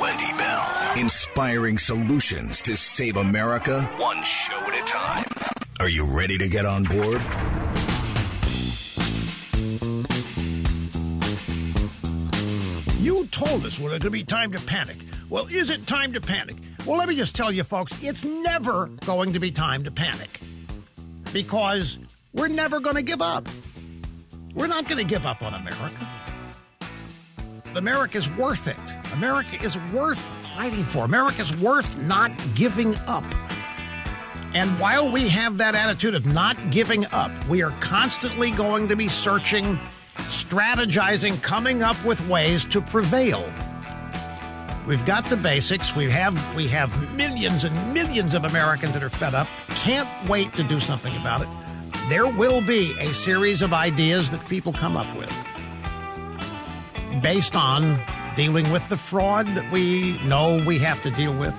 [0.00, 0.92] Wendy Bell.
[0.96, 5.24] Inspiring solutions to save America, one show at a time.
[5.78, 7.22] Are you ready to get on board?
[13.40, 14.98] Told us when it could be time to panic.
[15.30, 16.56] Well, is it time to panic?
[16.84, 20.40] Well, let me just tell you, folks, it's never going to be time to panic
[21.32, 21.98] because
[22.34, 23.48] we're never going to give up.
[24.54, 26.06] We're not going to give up on America.
[27.74, 28.76] America is worth it.
[29.14, 31.06] America is worth fighting for.
[31.06, 33.24] America is worth not giving up.
[34.52, 38.96] And while we have that attitude of not giving up, we are constantly going to
[38.96, 39.78] be searching,
[40.30, 43.44] strategizing, coming up with ways to prevail.
[44.86, 45.94] We've got the basics.
[45.94, 49.46] We have we have millions and millions of Americans that are fed up.
[49.68, 51.48] Can't wait to do something about it.
[52.08, 55.30] There will be a series of ideas that people come up with
[57.22, 58.00] based on
[58.36, 61.54] dealing with the fraud that we know we have to deal with.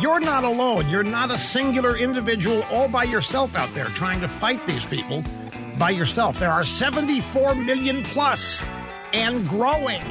[0.00, 0.90] You're not alone.
[0.90, 5.22] You're not a singular individual all by yourself out there trying to fight these people
[5.78, 6.38] by yourself.
[6.38, 8.64] There are 74 million plus
[9.12, 10.02] and growing.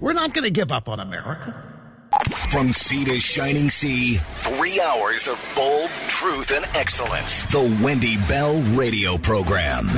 [0.00, 1.54] We're not going to give up on America.
[2.50, 7.44] From sea to shining sea, three hours of bold truth and excellence.
[7.44, 9.88] The Wendy Bell Radio Program.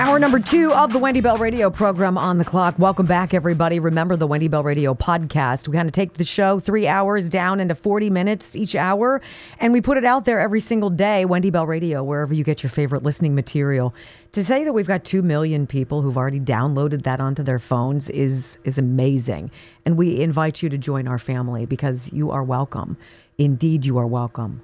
[0.00, 2.78] Hour number two of the Wendy Bell Radio program on the clock.
[2.78, 3.78] Welcome back, everybody.
[3.78, 5.68] Remember the Wendy Bell Radio podcast.
[5.68, 9.20] We kind of take the show three hours down into 40 minutes each hour,
[9.58, 11.26] and we put it out there every single day.
[11.26, 13.94] Wendy Bell Radio, wherever you get your favorite listening material.
[14.32, 18.08] To say that we've got 2 million people who've already downloaded that onto their phones
[18.08, 19.50] is, is amazing.
[19.84, 22.96] And we invite you to join our family because you are welcome.
[23.36, 24.62] Indeed, you are welcome.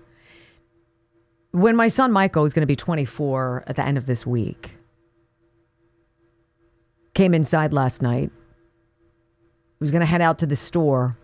[1.50, 4.76] When my son Michael is going to be 24 at the end of this week,
[7.16, 8.30] Came inside last night.
[9.80, 11.16] Was going to head out to the store.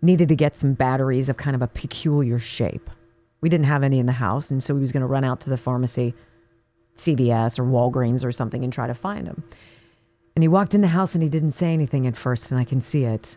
[0.00, 2.88] Needed to get some batteries of kind of a peculiar shape.
[3.42, 5.42] We didn't have any in the house, and so he was going to run out
[5.42, 6.14] to the pharmacy,
[6.96, 9.44] CVS or Walgreens or something, and try to find them.
[10.34, 12.64] And he walked in the house and he didn't say anything at first, and I
[12.64, 13.36] can see it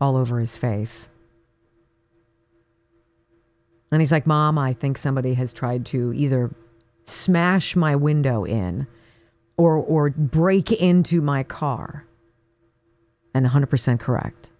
[0.00, 1.10] all over his face.
[3.92, 6.54] And he's like, Mom, I think somebody has tried to either
[7.04, 8.86] smash my window in
[9.58, 12.06] or or break into my car.
[13.34, 14.50] And 100% correct.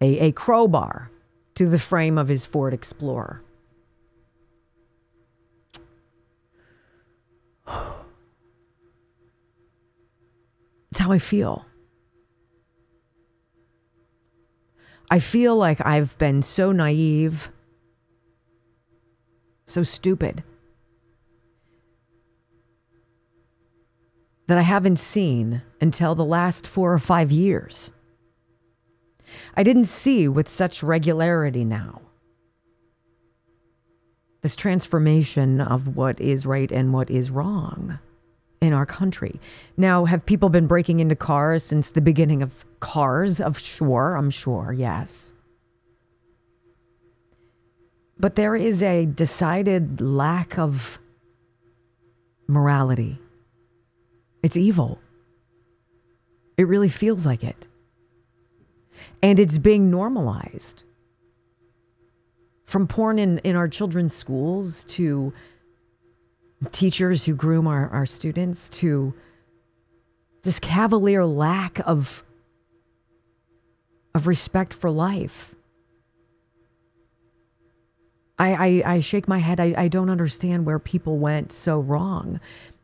[0.00, 1.10] A, a crowbar
[1.54, 3.42] to the frame of his Ford Explorer.
[10.90, 11.64] It's how I feel.
[15.08, 17.50] I feel like I've been so naive,
[19.64, 20.42] so stupid
[24.50, 27.92] that I haven't seen until the last four or five years.
[29.56, 32.02] I didn't see with such regularity now.
[34.42, 38.00] This transformation of what is right and what is wrong
[38.60, 39.40] in our country.
[39.76, 43.40] Now, have people been breaking into cars since the beginning of cars?
[43.40, 45.32] Of sure, I'm sure, yes.
[48.18, 50.98] But there is a decided lack of
[52.48, 53.20] morality
[54.42, 54.98] it's evil.
[56.56, 57.66] It really feels like it.
[59.22, 60.84] And it's being normalized.
[62.66, 65.32] From porn in, in our children's schools to
[66.70, 69.14] teachers who groom our, our students to
[70.42, 72.22] this cavalier lack of,
[74.14, 75.54] of respect for life.
[78.38, 79.60] I, I, I shake my head.
[79.60, 82.40] I, I don't understand where people went so wrong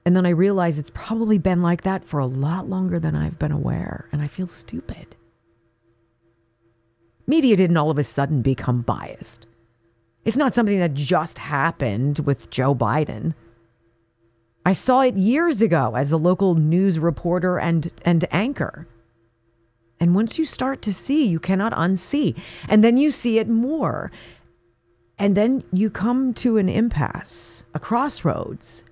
[0.07, 3.41] and then I realize it's probably been like that for a lot longer than I've
[3.41, 5.17] been aware, and I feel stupid.
[7.27, 9.49] Media didn't all of a sudden become biased.
[10.25, 13.35] It's not something that just happened with Joe Biden.
[14.65, 18.87] I saw it years ago as a local news reporter and, and anchor.
[19.99, 22.39] And once you start to see, you cannot unsee.
[22.69, 24.13] And then you see it more.
[25.19, 28.85] And then you come to an impasse, a crossroads,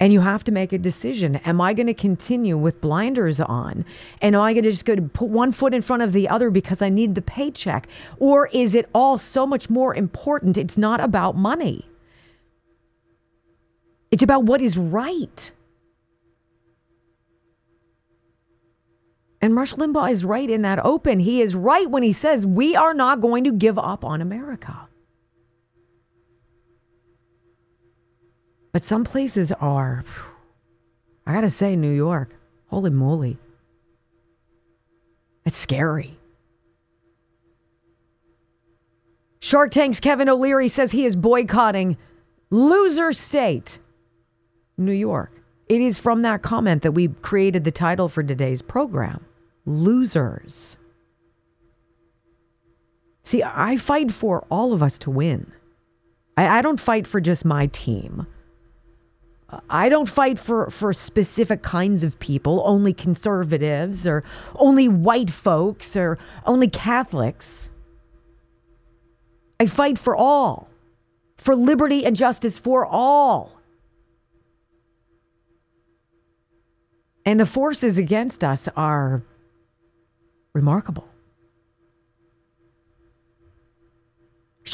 [0.00, 1.36] and you have to make a decision.
[1.36, 3.84] Am I going to continue with blinders on?
[4.20, 6.28] And am I going to just go to put one foot in front of the
[6.28, 7.86] other because I need the paycheck?
[8.18, 10.58] Or is it all so much more important?
[10.58, 11.86] It's not about money,
[14.10, 15.52] it's about what is right.
[19.40, 21.20] And Rush Limbaugh is right in that open.
[21.20, 24.88] He is right when he says we are not going to give up on America.
[28.74, 30.02] But some places are,
[31.24, 32.34] I gotta say, New York,
[32.66, 33.38] holy moly.
[35.44, 36.18] It's scary.
[39.38, 41.96] Shark Tank's Kevin O'Leary says he is boycotting
[42.50, 43.78] loser state,
[44.76, 45.30] New York.
[45.68, 49.24] It is from that comment that we created the title for today's program
[49.66, 50.78] Losers.
[53.22, 55.52] See, I fight for all of us to win.
[56.36, 58.26] I, I don't fight for just my team.
[59.68, 64.24] I don't fight for, for specific kinds of people, only conservatives or
[64.56, 67.70] only white folks or only Catholics.
[69.60, 70.68] I fight for all,
[71.36, 73.52] for liberty and justice for all.
[77.26, 79.22] And the forces against us are
[80.52, 81.08] remarkable.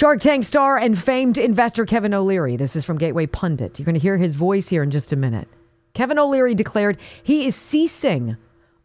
[0.00, 2.56] Shark Tank star and famed investor Kevin O'Leary.
[2.56, 3.79] This is from Gateway Pundit.
[3.79, 5.47] You're going to hear his voice here in just a minute.
[5.93, 8.38] Kevin O'Leary declared he is ceasing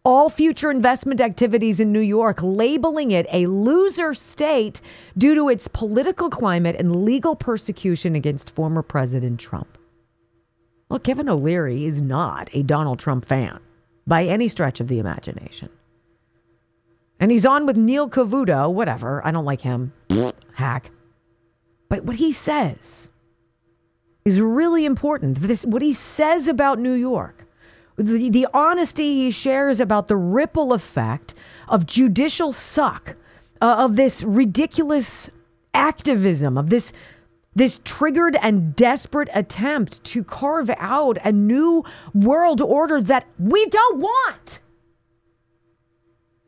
[0.04, 4.82] all future investment activities in New York, labeling it a loser state
[5.18, 9.78] due to its political climate and legal persecution against former President Trump.
[10.90, 13.62] Well, Kevin O'Leary is not a Donald Trump fan
[14.06, 15.70] by any stretch of the imagination.
[17.22, 19.26] And he's on with Neil Cavuto, whatever.
[19.26, 19.94] I don't like him.
[20.52, 20.92] Hack.
[21.90, 23.10] But what he says
[24.24, 25.42] is really important.
[25.42, 27.46] This what he says about New York.
[27.98, 31.34] The, the honesty he shares about the ripple effect
[31.70, 33.16] of judicial suck,
[33.62, 35.30] uh, of this ridiculous
[35.74, 36.92] activism, of this
[37.56, 44.00] this triggered and desperate attempt to carve out a new world order that we don't
[44.00, 44.60] want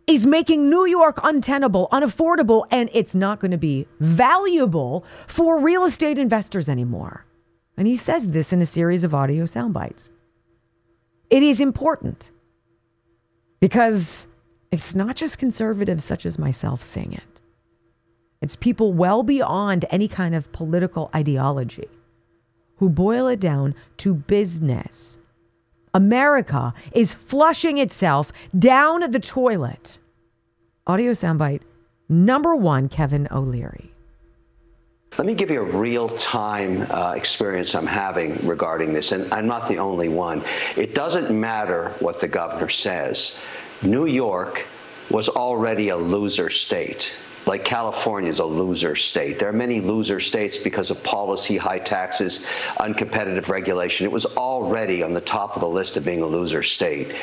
[0.07, 5.83] is making New York untenable, unaffordable, and it's not going to be valuable for real
[5.83, 7.25] estate investors anymore.
[7.77, 10.09] And he says this in a series of audio sound bites.
[11.29, 12.31] It is important
[13.59, 14.27] because
[14.71, 17.41] it's not just conservatives such as myself saying it.
[18.41, 21.89] It's people well beyond any kind of political ideology
[22.77, 25.17] who boil it down to business.
[25.97, 29.97] America is flushing itself down the toilet.
[30.85, 31.61] Audio soundbite
[32.07, 33.91] number one, Kevin O'Leary.
[35.17, 39.47] Let me give you a real time uh, experience I'm having regarding this, and I'm
[39.47, 40.43] not the only one.
[40.75, 43.39] It doesn't matter what the governor says.
[43.81, 44.67] New York
[45.09, 47.15] was already a loser state
[47.47, 49.39] like California is a loser state.
[49.39, 52.45] There are many loser states because of policy, high taxes,
[52.79, 54.05] uncompetitive regulation.
[54.05, 57.15] It was already on the top of the list of being a loser state.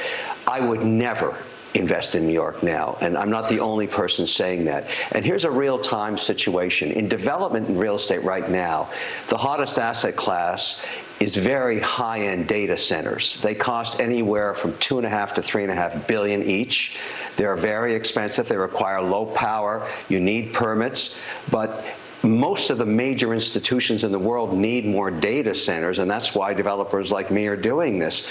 [0.47, 1.37] I would never
[1.75, 2.97] invest in New York now.
[3.01, 4.87] And I'm not the only person saying that.
[5.11, 6.93] And here's a real time situation.
[6.93, 8.91] In development in real estate right now,
[9.29, 10.81] the hottest asset class
[11.21, 13.41] is very high end data centers.
[13.43, 16.97] They cost anywhere from two and a half to three and a half billion each.
[17.37, 18.49] They're very expensive.
[18.49, 19.89] They require low power.
[20.09, 21.19] You need permits.
[21.51, 21.85] But
[22.23, 26.55] most of the major institutions in the world need more data centers, and that's why
[26.55, 28.27] developers like me are doing this.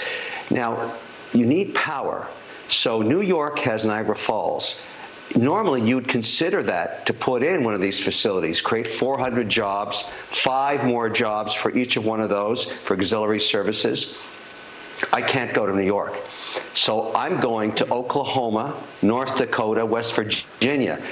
[0.50, 0.94] Now,
[1.32, 2.26] you need power.
[2.68, 4.80] So New York has Niagara Falls.
[5.36, 10.84] Normally, you'd consider that to put in one of these facilities, create 400 jobs, five
[10.84, 14.14] more jobs for each of one of those for auxiliary services.
[15.12, 16.14] I can't go to New York.
[16.74, 21.02] So I'm going to Oklahoma, North Dakota, West Virginia.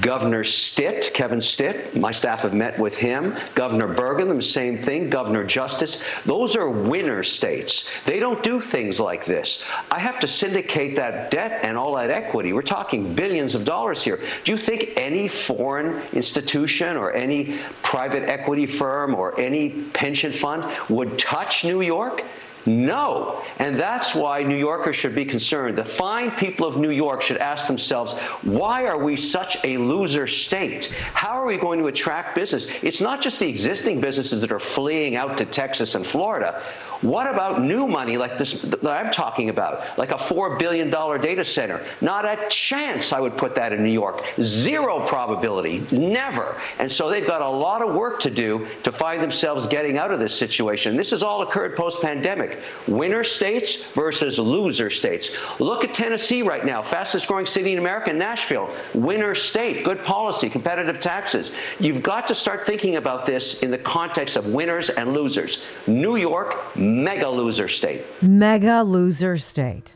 [0.00, 3.36] Governor Stitt, Kevin Stitt, my staff have met with him.
[3.54, 5.10] Governor Burgum, the same thing.
[5.10, 6.02] Governor Justice.
[6.24, 7.86] Those are winner states.
[8.06, 9.62] They don't do things like this.
[9.90, 12.54] I have to syndicate that debt and all that equity.
[12.54, 14.18] We're talking billions of dollars here.
[14.44, 20.64] Do you think any foreign institution or any private equity firm or any pension fund
[20.88, 22.24] would touch New York?
[22.66, 23.42] No.
[23.58, 25.76] And that's why New Yorkers should be concerned.
[25.76, 30.26] The fine people of New York should ask themselves, why are we such a loser
[30.26, 30.86] state?
[31.14, 32.66] How are we going to attract business?
[32.82, 36.62] It's not just the existing businesses that are fleeing out to Texas and Florida.
[37.02, 41.44] What about new money like this that I'm talking about, like a $4 billion data
[41.44, 41.84] center?
[42.00, 44.24] Not a chance I would put that in New York.
[44.40, 45.84] Zero probability.
[45.90, 46.60] Never.
[46.78, 50.12] And so they've got a lot of work to do to find themselves getting out
[50.12, 50.96] of this situation.
[50.96, 52.60] This has all occurred post pandemic.
[52.86, 55.30] Winner states versus loser states.
[55.58, 58.72] Look at Tennessee right now, fastest growing city in America, Nashville.
[58.94, 61.50] Winner state, good policy, competitive taxes.
[61.80, 65.62] You've got to start thinking about this in the context of winners and losers.
[65.86, 66.56] New York,
[66.92, 68.02] mega loser state.
[68.22, 69.94] Mega loser state.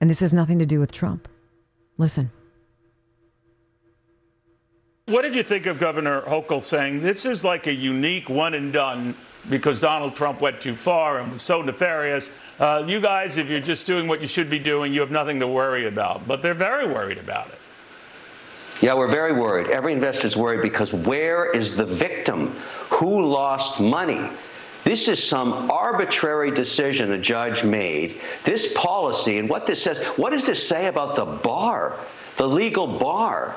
[0.00, 1.28] And this has nothing to do with Trump.
[1.96, 2.30] Listen.
[5.06, 8.72] What did you think of Governor Hochul saying this is like a unique one and
[8.72, 9.14] done
[9.48, 12.30] because Donald Trump went too far and was so nefarious?
[12.60, 15.40] Uh, you guys, if you're just doing what you should be doing, you have nothing
[15.40, 16.28] to worry about.
[16.28, 17.58] But they're very worried about it.
[18.82, 19.68] Yeah, we're very worried.
[19.68, 22.54] Every investor is worried because where is the victim?
[22.90, 24.30] Who lost money?
[24.88, 28.22] This is some arbitrary decision a judge made.
[28.42, 32.00] This policy and what this says, what does this say about the bar,
[32.36, 33.54] the legal bar?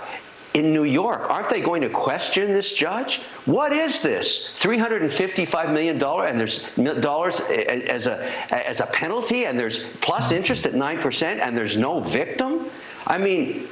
[0.53, 1.29] in New York.
[1.29, 3.21] Aren't they going to question this judge?
[3.45, 4.53] What is this?
[4.57, 6.69] $355 million and there's
[6.99, 8.29] dollars as a,
[8.67, 12.69] as a penalty and there's plus interest at 9% and there's no victim?
[13.07, 13.69] I mean,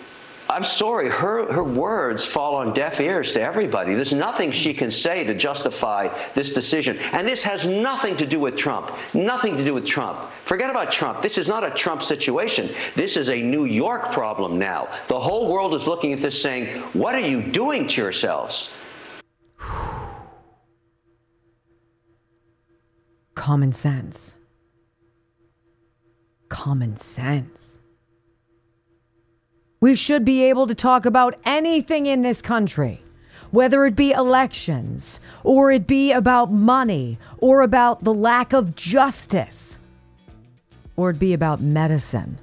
[0.50, 3.94] I'm sorry, her, her words fall on deaf ears to everybody.
[3.94, 6.98] There's nothing she can say to justify this decision.
[6.98, 8.92] And this has nothing to do with Trump.
[9.14, 10.20] Nothing to do with Trump.
[10.46, 11.22] Forget about Trump.
[11.22, 12.74] This is not a Trump situation.
[12.96, 14.90] This is a New York problem now.
[15.08, 18.74] The whole world is looking at this saying, what are you doing to yourselves?
[23.36, 24.34] Common sense.
[26.50, 27.79] Common sense.
[29.82, 33.02] We should be able to talk about anything in this country,
[33.52, 39.80] whether it be elections, or it be about money, or about the lack of justice,
[40.98, 42.38] or it be about medicine.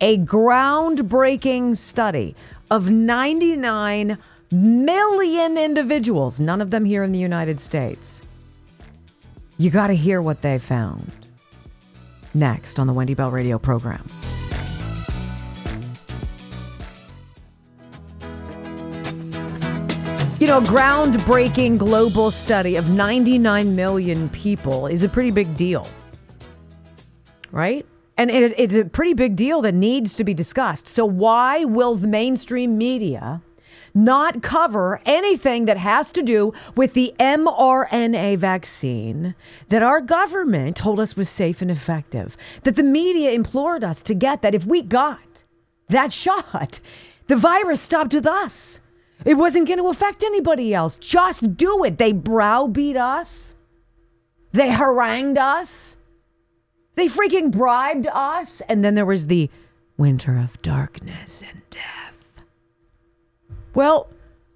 [0.00, 2.34] A groundbreaking study
[2.70, 4.16] of 99
[4.50, 8.22] million individuals, none of them here in the United States.
[9.58, 11.12] You got to hear what they found.
[12.32, 14.04] Next on the Wendy Bell Radio program.
[20.40, 25.88] You know, groundbreaking global study of 99 million people is a pretty big deal,
[27.50, 27.84] right?
[28.16, 30.86] And it is, it's a pretty big deal that needs to be discussed.
[30.86, 33.42] So, why will the mainstream media
[33.94, 39.34] not cover anything that has to do with the mRNA vaccine
[39.70, 42.36] that our government told us was safe and effective?
[42.62, 45.42] That the media implored us to get that if we got
[45.88, 46.78] that shot,
[47.26, 48.78] the virus stopped with us.
[49.24, 50.96] It wasn't going to affect anybody else.
[50.96, 51.98] Just do it.
[51.98, 53.54] They browbeat us.
[54.52, 55.96] They harangued us.
[56.94, 58.60] They freaking bribed us.
[58.62, 59.50] And then there was the
[59.96, 62.44] winter of darkness and death.
[63.74, 64.08] Well,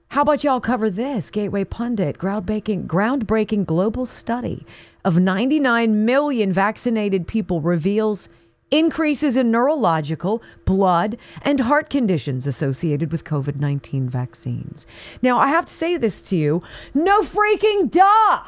[0.08, 1.30] how about y'all cover this?
[1.30, 4.66] Gateway Pundit, groundbreaking, groundbreaking global study
[5.04, 8.28] of 99 million vaccinated people reveals
[8.72, 14.86] increases in neurological, blood, and heart conditions associated with COVID 19 vaccines.
[15.20, 16.62] Now, I have to say this to you
[16.94, 18.42] no freaking duh.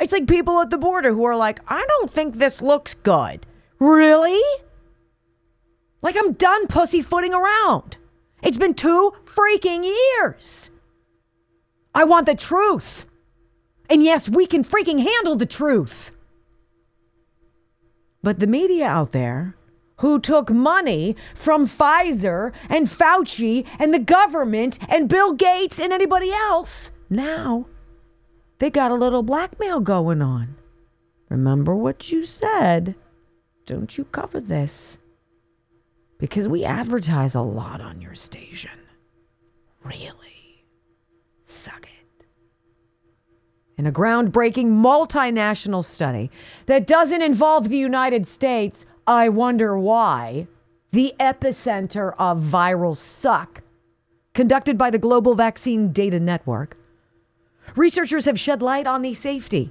[0.00, 3.46] It's like people at the border who are like, I don't think this looks good.
[3.78, 4.40] Really?
[6.02, 7.96] Like I'm done pussyfooting around.
[8.42, 10.70] It's been two freaking years.
[11.94, 13.06] I want the truth.
[13.90, 16.12] And yes, we can freaking handle the truth.
[18.28, 19.56] But the media out there
[20.00, 26.30] who took money from Pfizer and Fauci and the government and Bill Gates and anybody
[26.30, 27.64] else, now
[28.58, 30.56] they got a little blackmail going on.
[31.30, 32.96] Remember what you said.
[33.64, 34.98] Don't you cover this.
[36.18, 38.78] Because we advertise a lot on your station.
[39.82, 40.66] Really.
[41.44, 41.97] Suck it
[43.78, 46.30] in a groundbreaking multinational study
[46.66, 48.84] that doesn't involve the United States.
[49.06, 50.48] I wonder why.
[50.90, 53.62] The epicenter of viral suck,
[54.34, 56.76] conducted by the Global Vaccine Data Network.
[57.76, 59.70] Researchers have shed light on the safety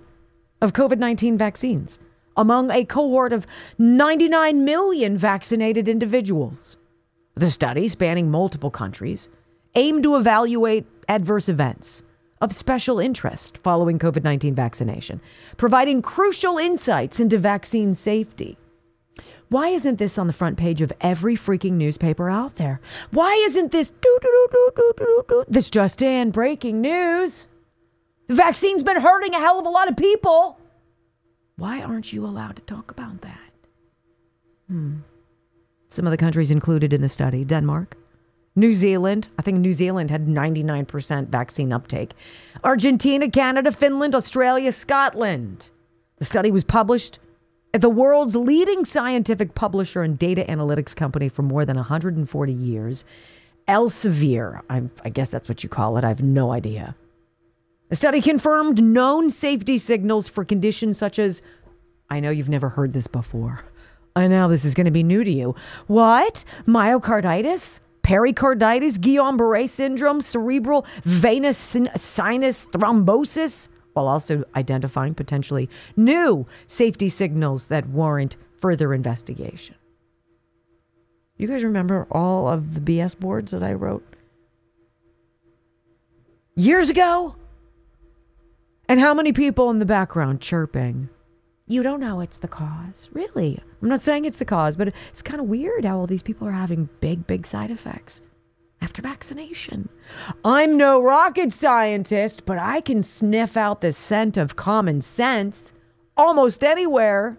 [0.62, 2.00] of COVID 19 vaccines
[2.38, 3.48] among a cohort of
[3.80, 6.78] 99 million vaccinated individuals.
[7.34, 9.30] The study, spanning multiple countries,
[9.76, 12.04] aimed to evaluate adverse events
[12.42, 15.22] of special interest following COVID 19 vaccination,
[15.58, 18.58] providing crucial insights into vaccine safety.
[19.50, 22.82] Why isn't this on the front page of every freaking newspaper out there?
[23.12, 23.92] Why isn't this
[25.48, 27.48] this just in breaking news?
[28.28, 30.60] The vaccine's been hurting a hell of a lot of people.
[31.56, 33.40] Why aren't you allowed to talk about that?
[34.68, 34.98] Hmm.
[35.90, 37.96] Some of the countries included in the study Denmark,
[38.58, 42.14] New Zealand, I think New Zealand had 99% vaccine uptake.
[42.64, 45.70] Argentina, Canada, Finland, Australia, Scotland.
[46.18, 47.20] The study was published
[47.74, 53.06] at the world's leading scientific publisher and data analytics company for more than 140 years,
[53.68, 54.62] Elsevier.
[54.70, 56.04] I, I guess that's what you call it.
[56.04, 56.96] I have no idea.
[57.90, 61.42] The study confirmed known safety signals for conditions such as
[62.10, 63.64] I know you've never heard this before
[64.18, 65.54] I know this is going to be new to you.
[65.86, 66.44] What?
[66.66, 67.82] Myocarditis?
[68.08, 68.98] Pericarditis?
[69.00, 70.22] Guillain Barre syndrome?
[70.22, 71.58] Cerebral venous
[71.98, 73.68] sinus thrombosis?
[73.92, 79.76] While also identifying potentially new safety signals that warrant further investigation.
[81.36, 84.06] You guys remember all of the BS boards that I wrote
[86.56, 87.36] years ago?
[88.88, 91.10] And how many people in the background chirping?
[91.70, 93.10] You don't know it's the cause.
[93.12, 93.62] Really?
[93.82, 96.48] I'm not saying it's the cause, but it's kind of weird how all these people
[96.48, 98.22] are having big, big side effects
[98.82, 99.90] after vaccination.
[100.46, 105.74] I'm no rocket scientist, but I can sniff out the scent of common sense
[106.16, 107.38] almost anywhere.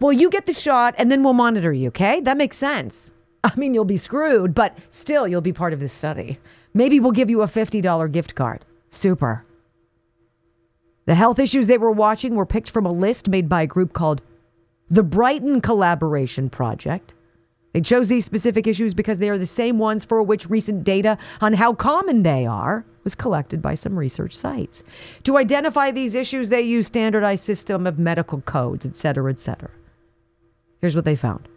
[0.00, 2.20] Well, you get the shot and then we'll monitor you, okay?
[2.20, 3.12] That makes sense.
[3.42, 6.38] I mean, you'll be screwed, but still, you'll be part of this study.
[6.72, 8.64] Maybe we'll give you a $50 gift card.
[8.88, 9.44] Super.
[11.06, 13.92] The health issues they were watching were picked from a list made by a group
[13.92, 14.22] called
[14.88, 17.12] the Brighton Collaboration Project.
[17.74, 21.18] They chose these specific issues because they are the same ones for which recent data
[21.40, 24.84] on how common they are was collected by some research sites.
[25.24, 29.70] To identify these issues, they use standardized system of medical codes, et cetera, et cetera.
[30.80, 31.48] Here's what they found.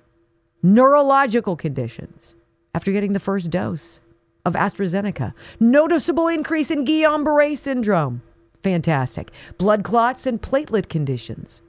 [0.63, 2.33] Neurological conditions
[2.73, 4.01] after getting the first dose
[4.43, 5.33] of AstraZeneca.
[5.59, 8.23] Noticeable increase in Guillain-Barré syndrome.
[8.63, 9.31] Fantastic.
[9.59, 11.61] Blood clots and platelet conditions.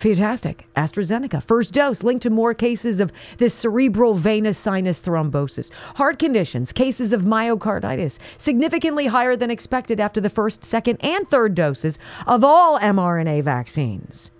[0.00, 0.66] Fantastic.
[0.76, 1.42] AstraZeneca.
[1.42, 5.70] First dose linked to more cases of this cerebral venous sinus thrombosis.
[5.96, 11.54] Heart conditions, cases of myocarditis, significantly higher than expected after the first, second, and third
[11.54, 14.30] doses of all mRNA vaccines.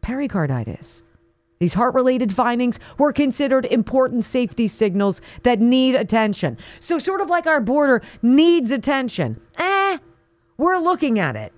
[0.00, 1.02] Pericarditis.
[1.60, 6.56] These heart related findings were considered important safety signals that need attention.
[6.80, 9.38] So, sort of like our border needs attention.
[9.58, 9.98] Eh,
[10.56, 11.52] we're looking at it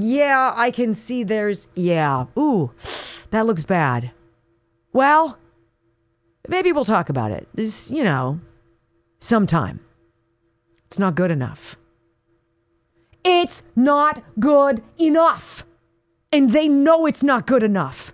[0.00, 2.70] yeah, I can see there's, yeah, ooh,
[3.30, 4.10] that looks bad.
[4.92, 5.38] Well,
[6.48, 7.48] maybe we'll talk about it.
[7.90, 8.40] You know,
[9.18, 9.80] sometime.
[10.86, 11.76] It's not good enough.
[13.24, 15.64] It's not good enough.
[16.32, 18.12] And they know it's not good enough.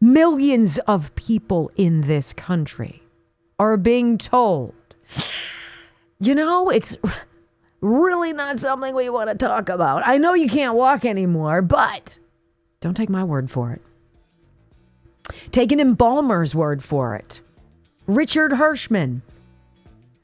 [0.00, 3.02] Millions of people in this country
[3.58, 4.74] are being told,
[6.20, 6.96] you know, it's
[7.82, 10.02] really not something we want to talk about.
[10.06, 12.18] I know you can't walk anymore, but
[12.80, 13.82] don't take my word for it.
[15.50, 17.40] Take an embalmer's word for it.
[18.06, 19.20] Richard Hirschman.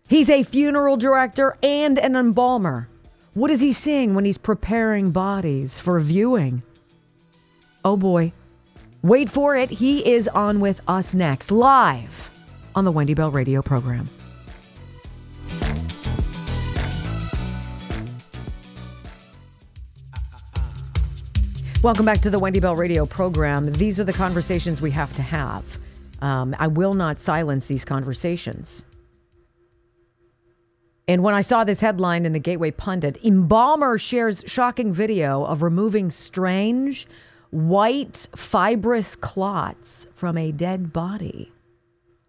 [0.08, 2.88] He's a funeral director and an embalmer.
[3.34, 6.62] What is he seeing when he's preparing bodies for viewing?
[7.84, 8.32] Oh boy.
[9.02, 9.70] Wait for it.
[9.70, 12.30] He is on with us next, live
[12.74, 14.08] on the Wendy Bell radio program.
[21.80, 23.72] Welcome back to the Wendy Bell Radio program.
[23.72, 25.78] These are the conversations we have to have.
[26.20, 28.84] Um, I will not silence these conversations.
[31.06, 35.62] And when I saw this headline in the Gateway Pundit, embalmer shares shocking video of
[35.62, 37.06] removing strange
[37.50, 41.52] white fibrous clots from a dead body.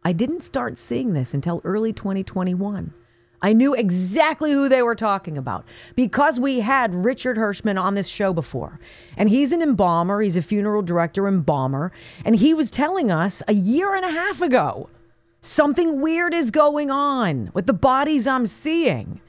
[0.04, 2.94] I didn't start seeing this until early 2021.
[3.42, 8.08] I knew exactly who they were talking about because we had Richard Hirschman on this
[8.08, 8.80] show before.
[9.16, 11.92] And he's an embalmer, he's a funeral director, embalmer.
[12.26, 14.90] And he was telling us a year and a half ago
[15.42, 19.22] something weird is going on with the bodies I'm seeing.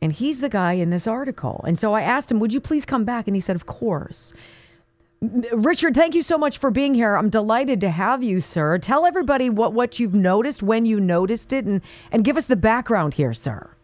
[0.00, 1.64] And he's the guy in this article.
[1.66, 3.26] And so I asked him, Would you please come back?
[3.26, 4.32] And he said, Of course.
[5.20, 7.16] Richard, thank you so much for being here.
[7.16, 8.78] I'm delighted to have you, sir.
[8.78, 11.80] Tell everybody what, what you've noticed, when you noticed it, and,
[12.12, 13.74] and give us the background here, sir.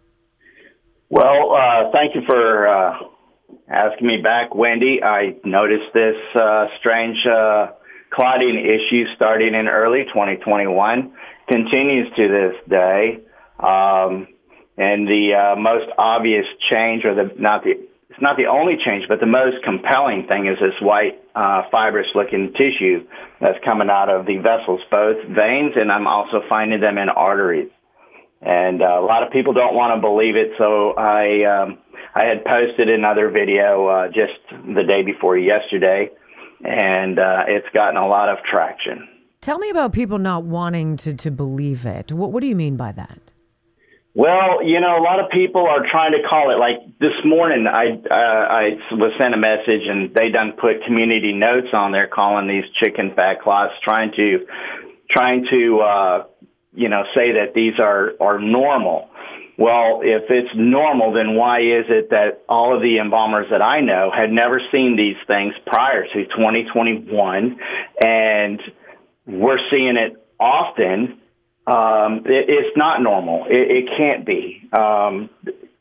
[1.11, 2.99] Well, uh, thank you for uh,
[3.69, 5.03] asking me back, Wendy.
[5.03, 7.73] I noticed this uh, strange uh,
[8.13, 11.13] clotting issue starting in early 2021,
[11.49, 13.19] continues to this day.
[13.59, 14.29] Um,
[14.77, 17.75] and the uh, most obvious change, or the not the
[18.15, 22.07] it's not the only change, but the most compelling thing is this white, uh, fibrous
[22.15, 23.03] looking tissue
[23.41, 27.71] that's coming out of the vessels, both veins, and I'm also finding them in arteries.
[28.41, 31.79] And uh, a lot of people don't want to believe it, so I um,
[32.15, 36.11] I had posted another video uh, just the day before yesterday,
[36.63, 39.09] and uh, it's gotten a lot of traction.
[39.41, 42.13] Tell me about people not wanting to, to believe it.
[42.13, 43.33] What, what do you mean by that?
[44.17, 46.59] Well, you know, a lot of people are trying to call it.
[46.61, 51.33] Like this morning, I uh, I was sent a message, and they done put community
[51.33, 54.47] notes on there calling these chicken fat clots, trying to
[55.11, 56.25] trying to uh,
[56.73, 59.11] you know say that these are are normal.
[59.59, 63.81] Well, if it's normal, then why is it that all of the embalmers that I
[63.81, 67.59] know had never seen these things prior to 2021,
[68.01, 68.61] and
[69.27, 71.21] we're seeing it often?
[71.67, 73.47] Um, it, it's not normal.
[73.49, 74.69] It, it can't be.
[74.73, 75.31] Um,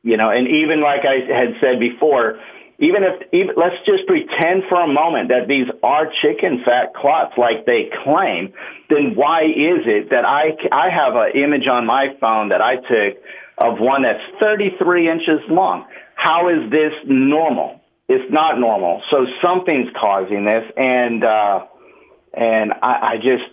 [0.03, 2.39] you know, and even like I had said before,
[2.79, 7.33] even if even, let's just pretend for a moment that these are chicken fat clots
[7.37, 8.51] like they claim,
[8.89, 12.75] then why is it that I I have an image on my phone that I
[12.75, 13.23] took
[13.57, 15.85] of one that's 33 inches long?
[16.15, 17.79] How is this normal?
[18.09, 19.01] It's not normal.
[19.09, 21.65] So something's causing this, and uh,
[22.33, 23.52] and I, I just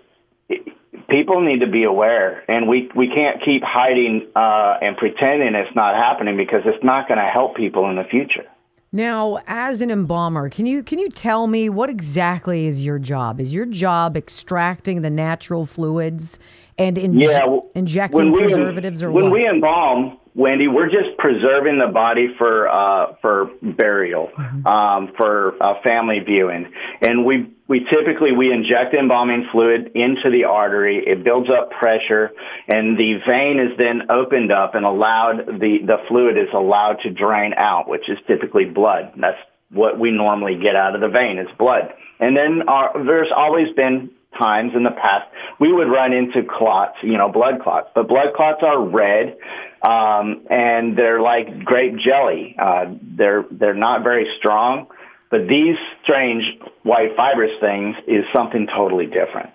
[1.10, 5.74] people need to be aware, and we we can't keep hiding uh, and pretending it's
[5.74, 8.46] not happening because it's not going to help people in the future.
[8.92, 13.40] Now, as an embalmer, can you can you tell me what exactly is your job?
[13.40, 16.38] Is your job extracting the natural fluids
[16.76, 19.32] and inje- yeah, injecting we, preservatives, or when what?
[19.32, 24.66] we embalm, Wendy, we're just preserving the body for uh, for burial, Mm-hmm.
[24.66, 26.70] um, for uh, family viewing,
[27.02, 31.02] and we we typically we inject embalming fluid into the artery.
[31.06, 32.30] It builds up pressure,
[32.68, 37.10] and the vein is then opened up and allowed the the fluid is allowed to
[37.10, 39.12] drain out, which is typically blood.
[39.16, 39.38] That's
[39.70, 41.92] what we normally get out of the vein is blood.
[42.18, 45.26] And then our, there's always been times in the past
[45.58, 47.88] we would run into clots, you know, blood clots.
[47.94, 49.36] But blood clots are red,
[49.82, 52.54] um, and they're like grape jelly.
[52.58, 54.86] Uh, they're they're not very strong,
[55.30, 56.44] but these strange
[56.82, 59.50] white fibrous things is something totally different.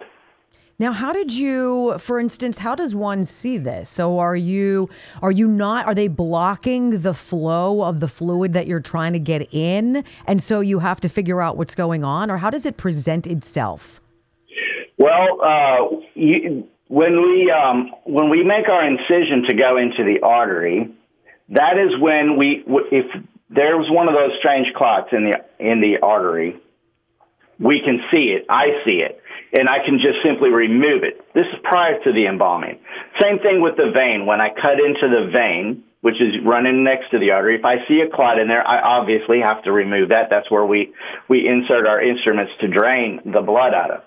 [0.77, 3.87] Now, how did you, for instance, how does one see this?
[3.87, 4.89] So, are you
[5.21, 5.85] are you not?
[5.85, 10.43] Are they blocking the flow of the fluid that you're trying to get in, and
[10.43, 14.01] so you have to figure out what's going on, or how does it present itself?
[14.97, 20.25] Well, uh, you, when we um, when we make our incision to go into the
[20.25, 20.93] artery,
[21.49, 23.05] that is when we if
[23.49, 26.57] there's one of those strange clots in the in the artery,
[27.59, 28.45] we can see it.
[28.49, 29.21] I see it,
[29.57, 31.25] and I can just simply remove it.
[31.33, 32.79] This is prior to the embalming.
[33.21, 34.25] Same thing with the vein.
[34.25, 37.77] When I cut into the vein, which is running next to the artery, if I
[37.87, 40.29] see a clot in there, I obviously have to remove that.
[40.29, 40.93] That's where we
[41.29, 44.01] we insert our instruments to drain the blood out of.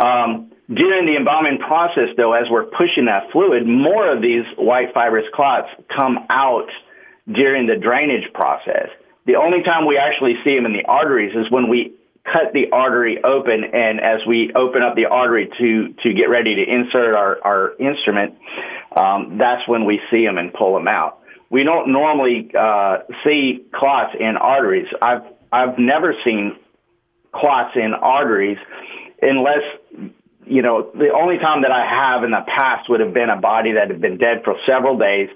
[0.00, 4.94] Um, during the embalming process, though, as we're pushing that fluid, more of these white
[4.94, 6.68] fibrous clots come out
[7.30, 8.88] during the drainage process.
[9.26, 12.70] The only time we actually see them in the arteries is when we cut the
[12.72, 17.14] artery open, and as we open up the artery to to get ready to insert
[17.14, 18.34] our our instrument,
[18.96, 21.18] um, that's when we see them and pull them out.
[21.50, 24.88] We don't normally uh, see clots in arteries.
[25.00, 26.56] I've I've never seen
[27.32, 28.58] clots in arteries
[29.20, 29.62] unless
[30.46, 33.40] you know, the only time that I have in the past would have been a
[33.40, 35.28] body that had been dead for several days,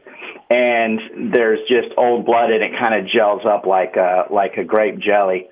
[0.51, 4.65] and there's just old blood and it kind of gels up like a like a
[4.65, 5.49] grape jelly.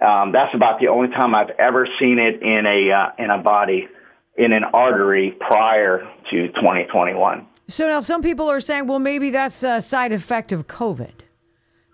[0.00, 3.42] Um, that's about the only time I've ever seen it in a uh, in a
[3.42, 3.88] body
[4.36, 7.46] in an artery prior to 2021.
[7.66, 11.12] So now some people are saying, well, maybe that's a side effect of COVID.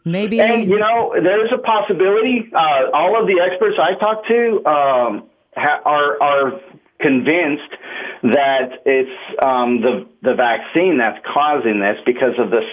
[0.05, 0.39] Maybe.
[0.39, 2.51] And you know, there's a possibility.
[2.53, 6.61] Uh, all of the experts I talked to um, ha- are are
[7.05, 7.73] convinced
[8.33, 12.65] that it's um, the the vaccine that's causing this because of this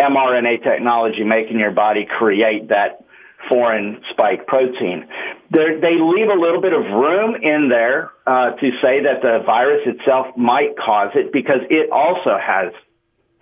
[0.00, 3.04] mRNA technology making your body create that
[3.50, 5.04] foreign spike protein.
[5.50, 9.42] They're, they leave a little bit of room in there uh, to say that the
[9.44, 12.72] virus itself might cause it because it also has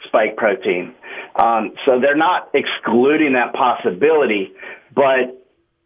[0.07, 0.95] spike protein.
[1.37, 4.53] Um, so they're not excluding that possibility,
[4.95, 5.40] but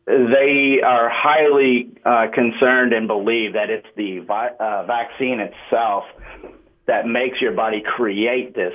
[0.07, 6.05] they are highly uh, concerned and believe that it's the vi- uh, vaccine itself
[6.87, 8.75] that makes your body create this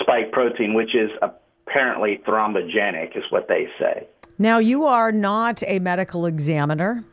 [0.00, 4.06] spike protein, which is apparently thrombogenic, is what they say.
[4.38, 7.04] Now, you are not a medical examiner.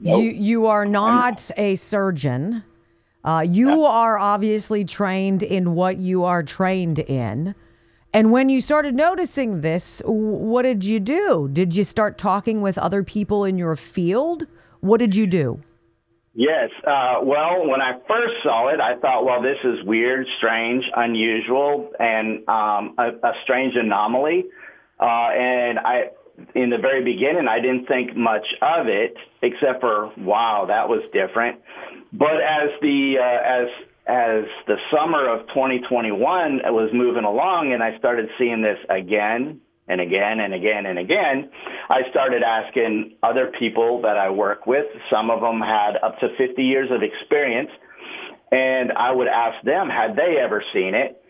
[0.00, 0.22] Nope.
[0.22, 2.62] You you are not a surgeon.
[3.24, 7.54] Uh, you are obviously trained in what you are trained in.
[8.14, 11.48] And when you started noticing this, what did you do?
[11.52, 14.46] Did you start talking with other people in your field?
[14.78, 15.60] What did you do?
[16.32, 16.70] Yes.
[16.86, 21.90] Uh, well, when I first saw it, I thought, well, this is weird, strange, unusual,
[21.98, 24.44] and um, a, a strange anomaly.
[25.00, 26.10] Uh, and I,
[26.54, 31.02] in the very beginning, I didn't think much of it, except for wow, that was
[31.12, 31.60] different.
[32.12, 37.96] But as the uh, as as the summer of 2021 was moving along, and I
[37.98, 41.50] started seeing this again and again and again and again,
[41.88, 44.84] I started asking other people that I work with.
[45.10, 47.70] Some of them had up to 50 years of experience,
[48.50, 51.20] and I would ask them, had they ever seen it?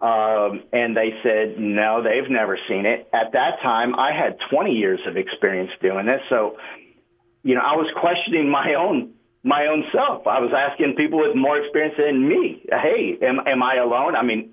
[0.00, 3.08] Um, and they said, no, they've never seen it.
[3.14, 6.20] At that time, I had 20 years of experience doing this.
[6.28, 6.58] So,
[7.42, 9.14] you know, I was questioning my own
[9.46, 10.26] my own self.
[10.26, 14.16] I was asking people with more experience than me, hey, am, am I alone?
[14.16, 14.52] I mean,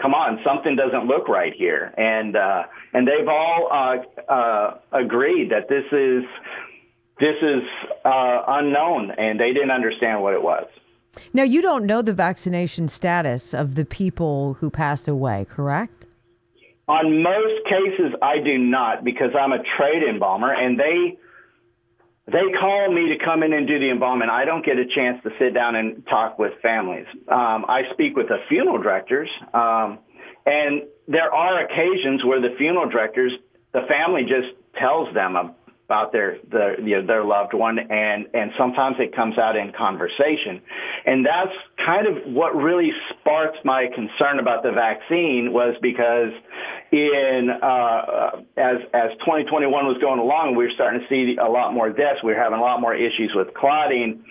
[0.00, 1.92] come on, something doesn't look right here.
[1.96, 6.24] And uh, and they've all uh, uh, agreed that this is
[7.18, 7.62] this is
[8.04, 10.66] uh, unknown, and they didn't understand what it was.
[11.32, 16.06] Now, you don't know the vaccination status of the people who passed away, correct?
[16.88, 21.18] On most cases, I do not because I'm a trade embalmer, and they
[22.30, 24.28] they call me to come in and do the embalming.
[24.30, 27.06] I don't get a chance to sit down and talk with families.
[27.28, 29.98] Um, I speak with the funeral directors, um,
[30.46, 33.32] and there are occasions where the funeral directors,
[33.72, 35.36] the family just tells them
[35.90, 39.72] about their their you know, their loved one, and and sometimes it comes out in
[39.76, 40.62] conversation,
[41.04, 41.50] and that's
[41.84, 46.30] kind of what really sparked my concern about the vaccine was because
[46.92, 51.74] in uh, as as 2021 was going along, we were starting to see a lot
[51.74, 52.22] more deaths.
[52.22, 54.22] We were having a lot more issues with clotting,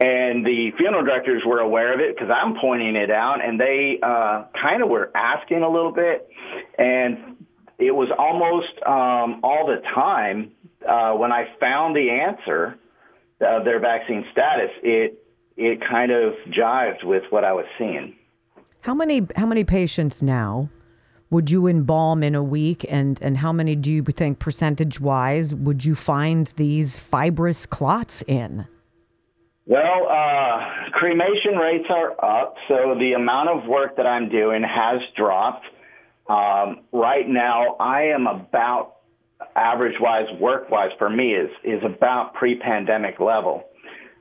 [0.00, 4.00] and the funeral directors were aware of it because I'm pointing it out, and they
[4.02, 6.26] uh, kind of were asking a little bit,
[6.78, 7.36] and
[7.78, 10.52] it was almost um, all the time
[10.92, 12.78] uh, when I found the answer
[13.40, 15.18] of their vaccine status, it
[15.56, 18.14] it kind of jived with what I was seeing.
[18.80, 20.68] How many how many patients now
[21.30, 25.54] would you embalm in a week, and and how many do you think percentage wise
[25.54, 28.66] would you find these fibrous clots in?
[29.64, 35.00] Well, uh, cremation rates are up, so the amount of work that I'm doing has
[35.16, 35.64] dropped.
[36.28, 38.96] Um, right now, I am about
[39.56, 43.64] average wise, work wise for me is is about pre pandemic level.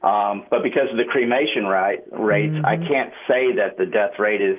[0.03, 2.65] Um, but because of the cremation rate, rates, mm-hmm.
[2.65, 4.57] I can't say that the death rate is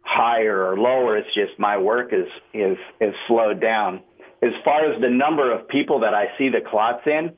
[0.00, 1.18] higher or lower.
[1.18, 4.02] It's just my work is is is slowed down.
[4.42, 7.32] As far as the number of people that I see the clots in,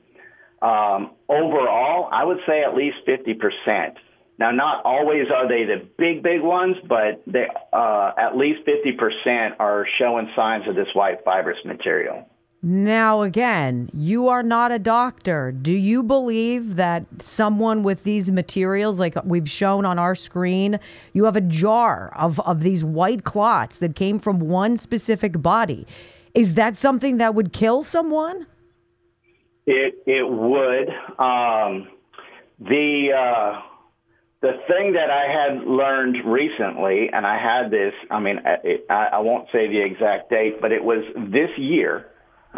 [0.61, 3.97] um, overall, I would say at least fifty percent.
[4.39, 9.59] Now, not always are they the big, big ones, but they, uh, at least 50%
[9.59, 12.25] are showing signs of this white fibrous material.
[12.61, 15.53] Now, again, you are not a doctor.
[15.53, 20.77] Do you believe that someone with these materials, like we've shown on our screen,
[21.13, 25.87] you have a jar of, of these white clots that came from one specific body?
[26.33, 28.45] Is that something that would kill someone?
[29.65, 30.89] It it would.
[31.17, 31.87] Um,
[32.59, 33.61] the uh,
[34.41, 37.93] the thing that I had learned recently, and I had this.
[38.11, 38.39] I mean,
[38.89, 42.07] I, I won't say the exact date, but it was this year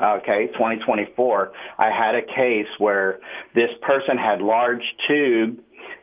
[0.01, 3.19] okay, 2024, I had a case where
[3.55, 5.59] this person had large tube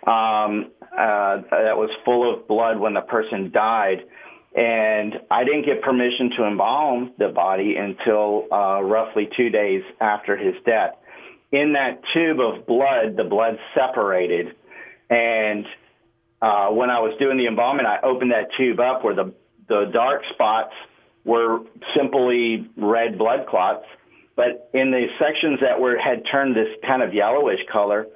[0.07, 4.05] um, uh, that was full of blood when the person died.
[4.57, 10.37] And I didn't get permission to embalm the body until uh, roughly two days after
[10.37, 10.97] his death.
[11.53, 14.55] In that tube of blood, the blood separated.
[15.11, 15.65] And
[16.41, 19.33] uh, when I was doing the embalming, I opened that tube up where the,
[19.69, 20.73] the dark spots
[21.29, 21.59] were
[21.95, 23.85] simply red blood clots.
[24.35, 28.07] But in the sections that were had turned this kind of yellowish color,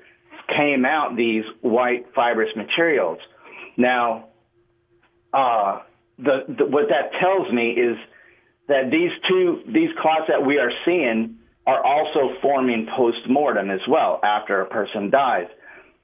[0.49, 3.19] came out these white fibrous materials.
[3.77, 4.29] Now,
[5.35, 5.81] uh,
[6.19, 7.97] the, the, what that tells me is
[8.69, 13.81] that these two these clots that we are seeing are also forming post mortem as
[13.89, 15.49] well after a person dies.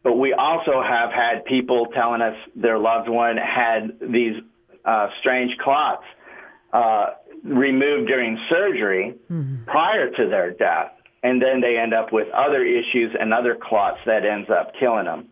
[0.03, 4.37] But we also have had people telling us their loved one had these
[4.85, 6.05] uh, strange clots
[6.73, 7.07] uh,
[7.45, 9.65] removed during surgery mm-hmm.
[9.65, 13.99] prior to their death, and then they end up with other issues and other clots
[14.07, 15.29] that ends up killing them.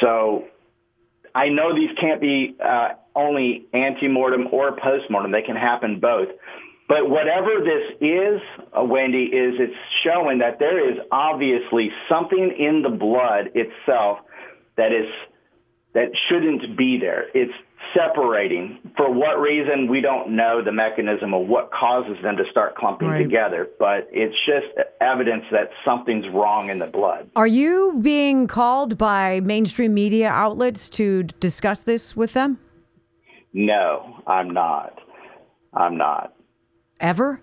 [0.00, 0.44] So
[1.34, 6.28] I know these can't be uh, only antemortem or postmortem; they can happen both.
[6.86, 8.40] But whatever this is,
[8.78, 14.18] uh, Wendy, is it's showing that there is obviously something in the blood itself
[14.76, 15.06] that is
[15.94, 17.26] that shouldn't be there.
[17.34, 17.54] It's
[17.94, 18.78] separating.
[18.96, 23.08] For what reason, we don't know the mechanism of what causes them to start clumping
[23.08, 23.22] right.
[23.22, 24.66] together, but it's just
[25.00, 27.30] evidence that something's wrong in the blood.
[27.36, 32.58] Are you being called by mainstream media outlets to discuss this with them?
[33.52, 34.98] No, I'm not.
[35.72, 36.34] I'm not.
[37.00, 37.40] ever?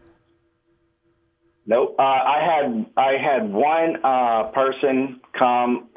[1.66, 1.96] Nope.
[2.00, 5.90] Uh, I had I had one uh, person come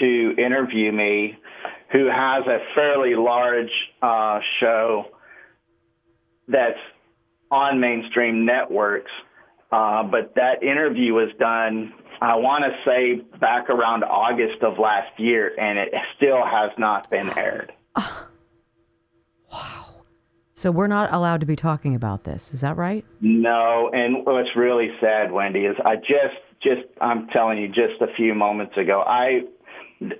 [0.00, 1.38] to interview me
[1.94, 3.70] who has a fairly large
[4.02, 5.04] uh, show
[6.48, 6.78] that's
[7.52, 9.12] on mainstream networks.
[9.70, 15.18] Uh, but that interview was done, I want to say, back around August of last
[15.18, 17.72] year, and it still has not been aired.
[19.52, 20.02] Wow.
[20.54, 22.52] So we're not allowed to be talking about this.
[22.52, 23.04] Is that right?
[23.20, 28.12] No, and what's really sad, Wendy, is I just, just, I'm telling you, just a
[28.16, 29.42] few moments ago, I,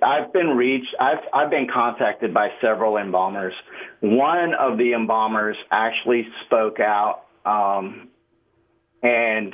[0.01, 3.53] I've been reached, I've, I've been contacted by several embalmers.
[4.01, 8.09] One of the embalmers actually spoke out, um,
[9.03, 9.53] and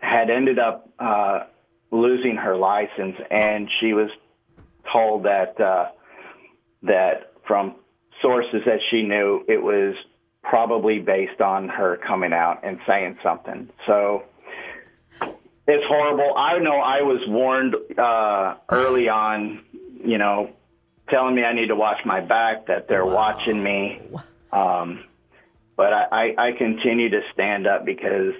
[0.00, 1.40] had ended up uh,
[1.90, 4.10] losing her license, and she was
[4.92, 5.88] told that uh,
[6.82, 7.76] that from
[8.22, 9.94] sources that she knew, it was
[10.42, 13.68] probably based on her coming out and saying something.
[13.86, 14.24] So
[15.68, 16.34] it's horrible.
[16.34, 19.60] I know I was warned uh, early on,
[20.02, 20.50] you know,
[21.10, 24.00] telling me I need to watch my back, that they're watching me.
[24.50, 25.04] Um,
[25.76, 28.32] but I, I, I continue to stand up because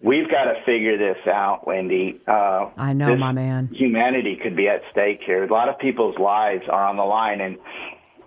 [0.00, 2.18] we've got to figure this out, Wendy.
[2.26, 3.68] Uh, I know, my man.
[3.72, 5.44] Humanity could be at stake here.
[5.44, 7.58] A lot of people's lives are on the line, and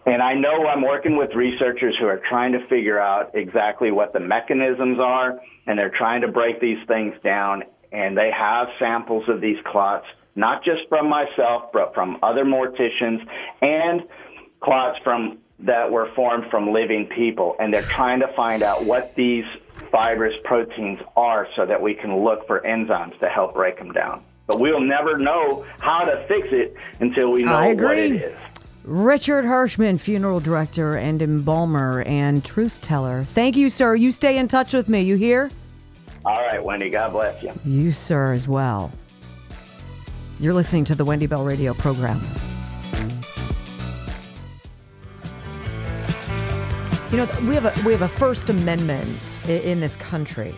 [0.05, 4.13] and I know I'm working with researchers who are trying to figure out exactly what
[4.13, 7.63] the mechanisms are, and they're trying to break these things down.
[7.91, 13.25] And they have samples of these clots, not just from myself, but from other morticians
[13.61, 14.03] and
[14.61, 17.55] clots from that were formed from living people.
[17.59, 19.45] And they're trying to find out what these
[19.91, 24.23] fibrous proteins are so that we can look for enzymes to help break them down.
[24.47, 27.87] But we'll never know how to fix it until we know I agree.
[27.87, 28.39] what it is.
[28.83, 33.23] Richard Hirschman, funeral director and embalmer and truth teller.
[33.23, 33.95] Thank you, sir.
[33.95, 35.01] You stay in touch with me.
[35.01, 35.51] You hear?
[36.23, 37.51] All right, Wendy, God bless you.
[37.65, 38.91] You, sir, as well.
[40.39, 42.21] You're listening to the Wendy Bell Radio program.
[47.11, 50.55] You know, we have a we have a First Amendment in this country,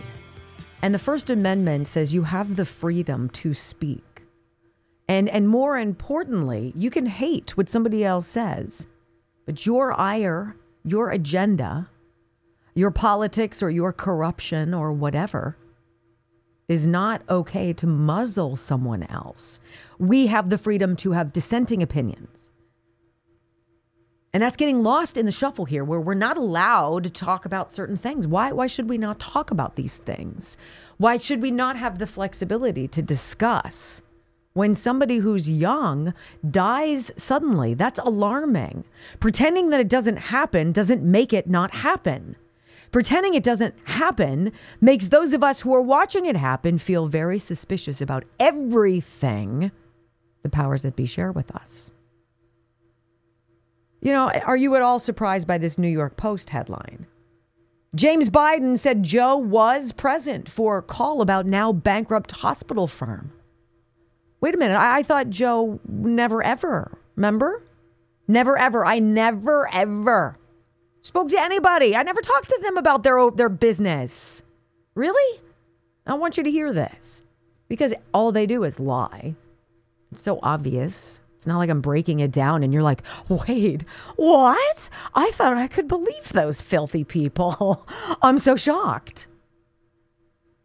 [0.82, 4.22] and the First Amendment says you have the freedom to speak,
[5.08, 8.86] and and more importantly, you can hate what somebody else says,
[9.46, 11.88] but your ire, your agenda,
[12.74, 15.56] your politics or your corruption or whatever
[16.68, 19.60] is not okay to muzzle someone else.
[19.98, 22.50] We have the freedom to have dissenting opinions.
[24.32, 27.70] And that's getting lost in the shuffle here where we're not allowed to talk about
[27.70, 28.26] certain things.
[28.26, 30.56] Why why should we not talk about these things?
[30.96, 34.02] Why should we not have the flexibility to discuss
[34.54, 36.14] when somebody who's young
[36.50, 37.74] dies suddenly?
[37.74, 38.84] That's alarming.
[39.20, 42.34] Pretending that it doesn't happen doesn't make it not happen.
[42.94, 47.40] Pretending it doesn't happen makes those of us who are watching it happen feel very
[47.40, 49.72] suspicious about everything
[50.44, 51.90] the powers that be share with us.
[54.00, 57.08] You know, are you at all surprised by this New York Post headline?
[57.96, 63.32] James Biden said Joe was present for a call about now bankrupt hospital firm.
[64.40, 64.76] Wait a minute.
[64.76, 67.60] I, I thought Joe never ever, remember?
[68.28, 68.86] Never ever.
[68.86, 70.38] I never ever
[71.04, 71.94] spoke to anybody.
[71.94, 74.42] I never talked to them about their their business.
[74.96, 75.40] Really?
[76.06, 77.22] I want you to hear this
[77.68, 79.36] because all they do is lie.
[80.10, 81.20] It's so obvious.
[81.36, 83.84] It's not like I'm breaking it down and you're like, wait,
[84.16, 84.90] what?
[85.14, 87.86] I thought I could believe those filthy people.
[88.22, 89.26] I'm so shocked.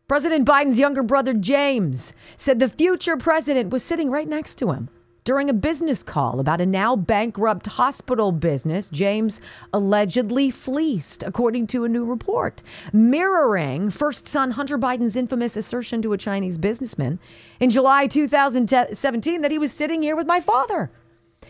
[0.07, 4.89] President Biden's younger brother, James, said the future president was sitting right next to him.
[5.29, 9.39] During a business call about a now bankrupt hospital business, James
[9.71, 16.13] allegedly fleeced, according to a new report, mirroring first son Hunter Biden's infamous assertion to
[16.13, 17.19] a Chinese businessman
[17.59, 20.89] in July 2017 that he was sitting here with my father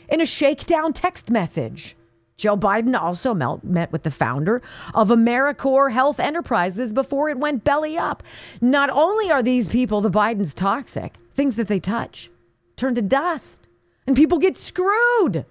[0.09, 1.95] in a shakedown text message.
[2.35, 4.61] Joe Biden also met, with the founder
[4.93, 8.23] of Americore Health Enterprises before it went belly up.
[8.59, 12.29] Not only are these people, the Bidens, toxic, things that they touch
[12.75, 13.68] turn to dust
[14.09, 15.45] and people get screwed.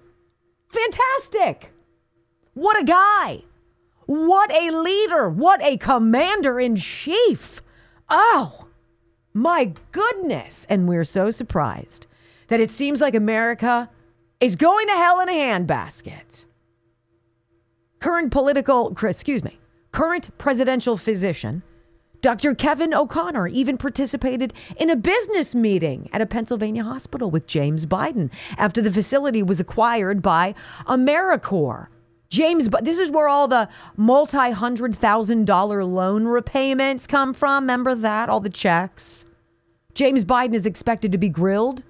[0.71, 1.71] Fantastic.
[2.55, 3.45] What a guy.
[4.07, 5.29] What a leader.
[5.29, 7.63] What a commander in chief.
[8.11, 8.67] Oh,
[9.33, 10.67] my goodness.
[10.69, 12.09] And we're so surprised
[12.49, 13.89] that it seems like America
[14.41, 16.45] is going to hell in a handbasket.
[18.01, 19.57] Current political, excuse me,
[19.93, 21.63] current presidential physician,
[22.21, 22.55] Dr.
[22.55, 28.31] Kevin O'Connor even participated in a business meeting at a Pennsylvania hospital with James Biden
[28.57, 30.55] after the facility was acquired by
[30.87, 31.87] Americore.
[32.29, 37.65] James, but this is where all the multi hundred thousand dollar loan repayments come from.
[37.65, 38.29] Remember that?
[38.29, 39.25] All the checks.
[39.95, 41.83] James Biden is expected to be grilled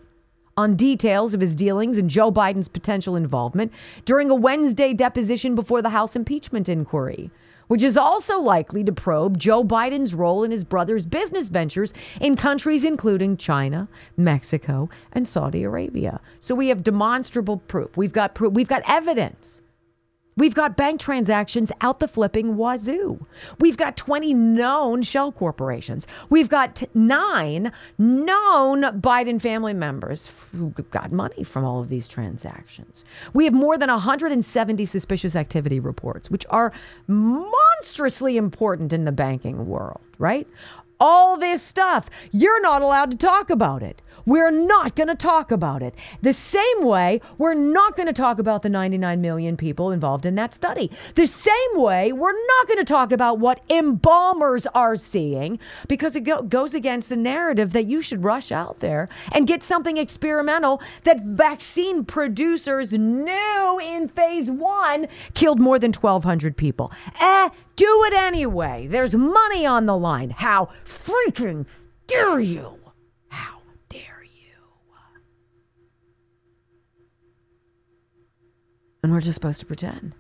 [0.56, 3.72] on details of his dealings and Joe Biden's potential involvement
[4.04, 7.30] during a Wednesday deposition before the House impeachment inquiry,
[7.68, 12.36] which is also likely to probe Joe Biden's role in his brother's business ventures in
[12.36, 16.20] countries including China, Mexico, and Saudi Arabia.
[16.40, 17.96] So we have demonstrable proof.
[17.96, 18.52] We've got proof.
[18.52, 19.62] We've got evidence.
[20.38, 23.26] We've got bank transactions out the flipping wazoo.
[23.58, 26.06] We've got 20 known shell corporations.
[26.30, 33.04] We've got nine known Biden family members who got money from all of these transactions.
[33.34, 36.72] We have more than 170 suspicious activity reports, which are
[37.08, 40.46] monstrously important in the banking world, right?
[41.00, 44.02] All this stuff, you're not allowed to talk about it.
[44.28, 45.94] We're not going to talk about it.
[46.20, 50.34] The same way we're not going to talk about the 99 million people involved in
[50.34, 50.90] that study.
[51.14, 56.22] The same way we're not going to talk about what embalmers are seeing because it
[56.22, 60.82] go- goes against the narrative that you should rush out there and get something experimental
[61.04, 66.92] that vaccine producers knew in phase one killed more than 1,200 people.
[67.18, 67.48] Eh,
[67.78, 68.88] do it anyway.
[68.88, 70.30] There's money on the line.
[70.30, 71.66] How freaking
[72.08, 72.76] dare you?
[73.28, 74.64] How dare you?
[79.02, 80.12] And we're just supposed to pretend.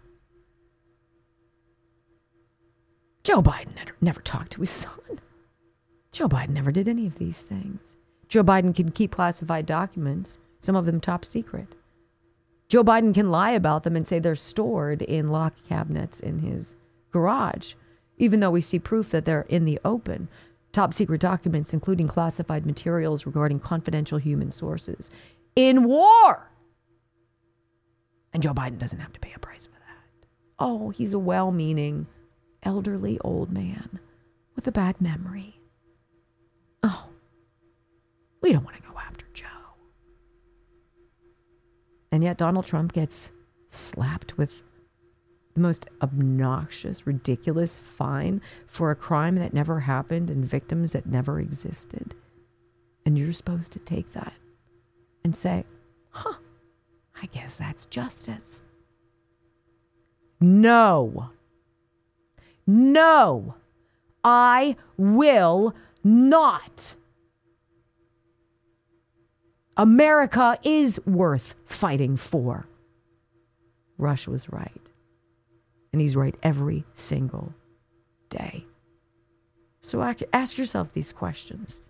[3.24, 5.20] Joe Biden never, never talked to his son.
[6.12, 7.96] Joe Biden never did any of these things.
[8.28, 11.74] Joe Biden can keep classified documents, some of them top secret.
[12.68, 16.76] Joe Biden can lie about them and say they're stored in lock cabinets in his
[17.10, 17.74] garage,
[18.16, 20.28] even though we see proof that they're in the open.
[20.72, 25.10] Top secret documents, including classified materials regarding confidential human sources
[25.56, 26.50] in war.
[28.32, 30.26] And Joe Biden doesn't have to pay a price for that.
[30.58, 32.06] Oh, he's a well meaning,
[32.62, 33.98] elderly old man
[34.54, 35.58] with a bad memory.
[36.82, 37.06] Oh,
[38.42, 39.46] we don't want to go after Joe.
[42.12, 43.32] And yet Donald Trump gets
[43.70, 44.62] slapped with
[45.58, 51.40] the most obnoxious, ridiculous fine for a crime that never happened and victims that never
[51.40, 52.14] existed.
[53.04, 54.34] And you're supposed to take that
[55.24, 55.64] and say,
[56.10, 56.34] huh,
[57.20, 58.62] I guess that's justice.
[60.40, 61.30] No.
[62.64, 63.56] No.
[64.22, 66.94] I will not.
[69.76, 72.68] America is worth fighting for.
[73.96, 74.87] Rush was right.
[75.98, 77.52] And he's right every single
[78.28, 78.64] day.
[79.80, 80.00] So
[80.32, 81.80] ask yourself these questions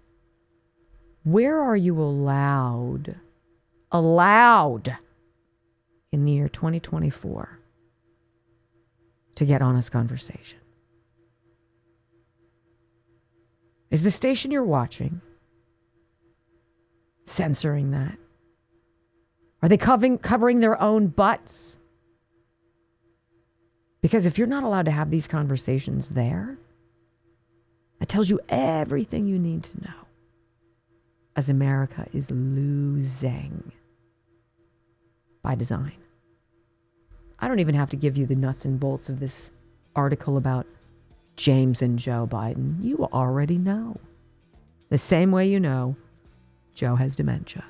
[1.25, 3.17] Where are you allowed,
[3.93, 4.97] allowed
[6.11, 7.59] in the year 2024
[9.35, 10.61] to get honest conversation?
[13.91, 15.21] Is the station you're watching
[17.27, 18.17] censoring that?
[19.63, 21.77] Are they covering, covering their own butts?
[24.01, 26.57] Because if you're not allowed to have these conversations there,
[27.99, 29.95] that tells you everything you need to know
[31.37, 33.73] as America is losing
[35.43, 35.93] by design.
[37.41, 39.51] I don't even have to give you the nuts and bolts of this
[39.95, 40.67] article about
[41.37, 42.83] James and Joe Biden.
[42.83, 43.97] You already know.
[44.91, 45.97] The same way you know
[46.75, 47.65] Joe has dementia.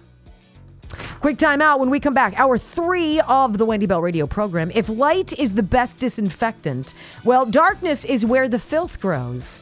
[1.21, 2.39] Quick time out when we come back.
[2.39, 4.71] Hour three of the Wendy Bell radio program.
[4.73, 6.95] If light is the best disinfectant,
[7.25, 9.59] well, darkness is where the filth grows.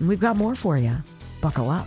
[0.00, 0.96] And we've got more for you.
[1.40, 1.86] Buckle up.